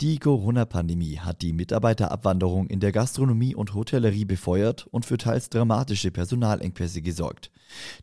Die 0.00 0.18
Corona-Pandemie 0.18 1.18
hat 1.18 1.42
die 1.42 1.52
Mitarbeiterabwanderung 1.52 2.66
in 2.66 2.80
der 2.80 2.92
Gastronomie 2.92 3.54
und 3.54 3.74
Hotellerie 3.74 4.24
befeuert 4.24 4.86
und 4.90 5.06
für 5.06 5.18
teils 5.18 5.48
dramatische 5.48 6.10
Personalengpässe 6.10 7.02
gesorgt. 7.02 7.50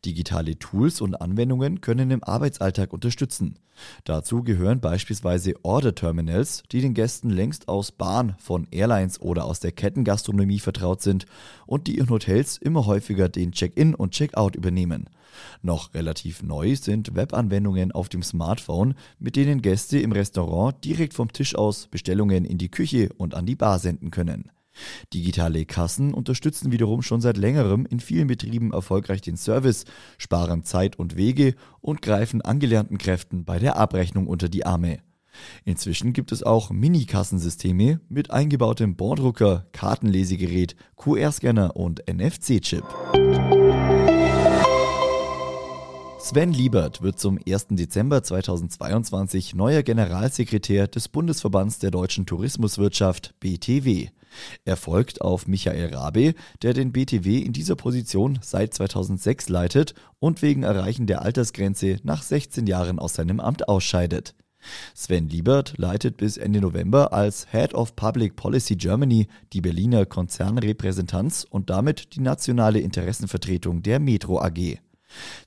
Digitale 0.05 0.57
Tools 0.57 1.01
und 1.01 1.15
Anwendungen 1.15 1.81
können 1.81 2.11
im 2.11 2.23
Arbeitsalltag 2.23 2.93
unterstützen. 2.93 3.59
Dazu 4.03 4.43
gehören 4.43 4.81
beispielsweise 4.81 5.53
Order 5.63 5.95
Terminals, 5.95 6.63
die 6.71 6.81
den 6.81 6.93
Gästen 6.93 7.29
längst 7.29 7.67
aus 7.67 7.91
Bahn, 7.91 8.35
von 8.39 8.67
Airlines 8.71 9.21
oder 9.21 9.45
aus 9.45 9.59
der 9.59 9.71
Kettengastronomie 9.71 10.59
vertraut 10.59 11.01
sind 11.01 11.25
und 11.65 11.87
die 11.87 11.97
in 11.97 12.09
Hotels 12.09 12.57
immer 12.57 12.85
häufiger 12.85 13.29
den 13.29 13.51
Check-in 13.51 13.95
und 13.95 14.11
Check-out 14.11 14.55
übernehmen. 14.55 15.09
Noch 15.61 15.93
relativ 15.93 16.41
neu 16.43 16.75
sind 16.75 17.15
Webanwendungen 17.15 17.91
auf 17.91 18.09
dem 18.09 18.23
Smartphone, 18.23 18.95
mit 19.19 19.35
denen 19.35 19.61
Gäste 19.61 19.99
im 19.99 20.11
Restaurant 20.11 20.83
direkt 20.83 21.13
vom 21.13 21.31
Tisch 21.31 21.55
aus 21.59 21.87
Bestellungen 21.87 22.45
in 22.45 22.57
die 22.57 22.71
Küche 22.71 23.09
und 23.17 23.35
an 23.35 23.45
die 23.45 23.55
Bar 23.55 23.77
senden 23.77 24.09
können. 24.09 24.51
Digitale 25.13 25.65
Kassen 25.65 26.13
unterstützen 26.13 26.71
wiederum 26.71 27.01
schon 27.01 27.21
seit 27.21 27.37
längerem 27.37 27.85
in 27.85 27.99
vielen 27.99 28.27
Betrieben 28.27 28.71
erfolgreich 28.71 29.21
den 29.21 29.35
Service, 29.35 29.85
sparen 30.17 30.63
Zeit 30.63 30.97
und 30.97 31.17
Wege 31.17 31.55
und 31.81 32.01
greifen 32.01 32.41
angelernten 32.41 32.97
Kräften 32.97 33.43
bei 33.43 33.59
der 33.59 33.75
Abrechnung 33.75 34.27
unter 34.27 34.47
die 34.47 34.65
Arme. 34.65 34.99
Inzwischen 35.65 36.13
gibt 36.13 36.31
es 36.31 36.43
auch 36.43 36.71
Mini-Kassensysteme 36.71 37.99
mit 38.09 38.31
eingebautem 38.31 38.95
Borddrucker, 38.95 39.67
Kartenlesegerät, 39.73 40.75
QR-Scanner 40.95 41.75
und 41.75 42.03
NFC-Chip. 42.09 42.83
Sven 46.29 46.53
Liebert 46.53 47.01
wird 47.01 47.17
zum 47.17 47.39
1. 47.43 47.69
Dezember 47.71 48.21
2022 48.21 49.55
neuer 49.55 49.81
Generalsekretär 49.81 50.87
des 50.87 51.07
Bundesverbands 51.07 51.79
der 51.79 51.89
deutschen 51.89 52.27
Tourismuswirtschaft 52.27 53.33
BTW. 53.39 54.09
Er 54.63 54.77
folgt 54.77 55.21
auf 55.21 55.47
Michael 55.47 55.91
Rabe, 55.91 56.35
der 56.61 56.75
den 56.75 56.91
BTW 56.91 57.39
in 57.39 57.51
dieser 57.51 57.75
Position 57.75 58.37
seit 58.43 58.75
2006 58.75 59.49
leitet 59.49 59.95
und 60.19 60.43
wegen 60.43 60.61
Erreichen 60.61 61.07
der 61.07 61.23
Altersgrenze 61.23 61.97
nach 62.03 62.21
16 62.21 62.67
Jahren 62.67 62.99
aus 62.99 63.15
seinem 63.15 63.39
Amt 63.39 63.67
ausscheidet. 63.67 64.35
Sven 64.93 65.29
Liebert 65.29 65.79
leitet 65.79 66.17
bis 66.17 66.37
Ende 66.37 66.61
November 66.61 67.11
als 67.11 67.47
Head 67.49 67.73
of 67.73 67.95
Public 67.95 68.35
Policy 68.35 68.75
Germany 68.75 69.25
die 69.51 69.61
Berliner 69.61 70.05
Konzernrepräsentanz 70.05 71.47
und 71.49 71.71
damit 71.71 72.13
die 72.13 72.21
nationale 72.21 72.81
Interessenvertretung 72.81 73.81
der 73.81 73.99
Metro 73.99 74.39
AG. 74.39 74.77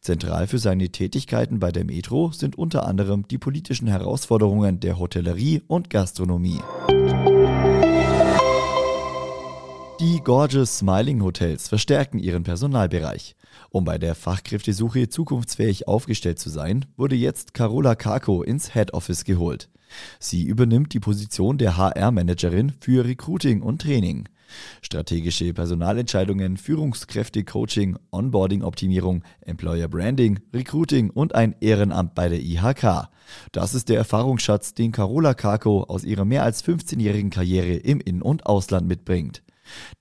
Zentral 0.01 0.47
für 0.47 0.59
seine 0.59 0.89
Tätigkeiten 0.89 1.59
bei 1.59 1.73
der 1.73 1.85
Metro 1.85 2.33
sind 2.33 2.57
unter 2.57 2.87
anderem 2.87 3.27
die 3.29 3.39
politischen 3.39 3.89
Herausforderungen 3.89 4.81
der 4.81 4.99
Hotellerie 4.99 5.63
und 5.67 5.91
Gastronomie. 5.91 6.61
Die 10.01 10.21
Gorgeous 10.25 10.79
Smiling 10.79 11.23
Hotels 11.23 11.69
verstärken 11.69 12.19
ihren 12.19 12.43
Personalbereich. 12.43 13.37
Um 13.71 13.85
bei 13.85 13.99
der 13.99 14.17
Fachkräftesuche 14.17 15.09
zukunftsfähig 15.09 15.87
aufgestellt 15.87 16.41
zu 16.41 16.51
sein, 16.51 16.87
wurde 16.97 17.15
jetzt 17.15 17.55
Carola 17.55 17.95
Kako 17.95 18.43
ins 18.43 18.75
Head 18.75 18.95
Office 18.95 19.25
geholt. 19.25 19.69
Sie 20.19 20.43
übernimmt 20.43 20.93
die 20.93 21.01
Position 21.01 21.57
der 21.57 21.77
HR-Managerin 21.77 22.73
für 22.81 23.05
Recruiting 23.05 23.63
und 23.63 23.83
Training. 23.83 24.29
Strategische 24.81 25.53
Personalentscheidungen, 25.55 26.57
Führungskräfte-Coaching, 26.57 27.97
Onboarding-Optimierung, 28.11 29.23
Employer-Branding, 29.43 30.41
Recruiting 30.55 31.11
und 31.11 31.35
ein 31.35 31.55
Ehrenamt 31.61 32.15
bei 32.15 32.29
der 32.29 32.41
IHK. 32.41 33.09
Das 33.53 33.75
ist 33.75 33.89
der 33.89 33.99
Erfahrungsschatz, 33.99 34.75
den 34.75 34.93
Carola 34.93 35.35
Kako 35.35 35.85
aus 35.85 36.05
ihrer 36.05 36.25
mehr 36.25 36.43
als 36.43 36.65
15-jährigen 36.65 37.31
Karriere 37.31 37.75
im 37.75 38.01
In- 38.01 38.23
und 38.23 38.47
Ausland 38.47 38.87
mitbringt. 38.87 39.43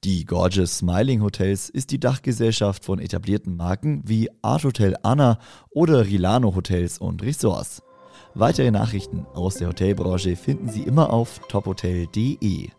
Die 0.03 0.25
Gorgeous 0.25 0.79
Smiling 0.79 1.21
Hotels 1.21 1.69
ist 1.69 1.91
die 1.91 1.99
Dachgesellschaft 1.99 2.83
von 2.85 2.99
etablierten 2.99 3.55
Marken 3.55 4.01
wie 4.05 4.29
Art 4.41 4.63
Hotel 4.63 4.95
Anna 5.03 5.39
oder 5.69 6.05
Rilano 6.05 6.55
Hotels 6.55 6.97
und 6.97 7.21
Resorts. 7.21 7.81
Weitere 8.33 8.71
Nachrichten 8.71 9.25
aus 9.33 9.55
der 9.55 9.67
Hotelbranche 9.67 10.35
finden 10.35 10.69
Sie 10.69 10.83
immer 10.83 11.11
auf 11.11 11.39
tophotel.de. 11.49 12.69